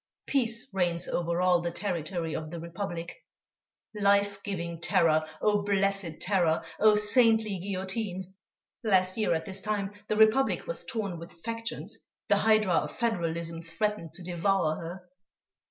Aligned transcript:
Peace 0.25 0.67
reigns 0.73 1.07
over 1.07 1.43
all 1.43 1.61
the 1.61 1.69
territory 1.69 2.33
of 2.33 2.49
the 2.49 2.59
Republic.... 2.59 3.15
Life 3.93 4.41
giving 4.41 4.81
terror, 4.81 5.27
oh! 5.43 5.61
blessed 5.61 6.19
terror! 6.19 6.63
oh! 6.79 6.95
saintly 6.95 7.59
guillotine! 7.59 8.33
Last 8.83 9.15
year 9.15 9.35
at 9.35 9.45
this 9.45 9.61
time, 9.61 9.93
the 10.07 10.17
Republic 10.17 10.65
was 10.65 10.85
torn 10.85 11.19
with 11.19 11.31
factions, 11.45 11.99
the 12.29 12.37
hydra 12.37 12.73
of 12.73 12.97
Federalism 12.97 13.61
threatened 13.61 14.13
to 14.13 14.23
devour 14.23 14.75
her. 14.77 15.09